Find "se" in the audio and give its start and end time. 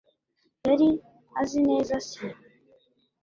2.09-2.25